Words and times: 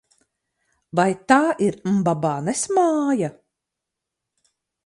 Vai 0.99 1.05
tā 1.33 1.37
ir 1.67 1.77
Mbabanes 1.97 2.65
māja? 2.79 3.33